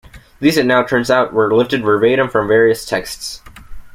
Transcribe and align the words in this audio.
These, 0.39 0.57
it 0.57 0.65
now 0.65 0.81
turns 0.81 1.11
out, 1.11 1.31
were 1.31 1.53
lifted 1.53 1.83
verbatim 1.83 2.27
from 2.27 2.47
various 2.47 2.85
texts. 2.87 3.43